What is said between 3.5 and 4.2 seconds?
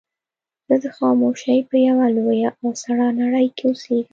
کې اوسېږم.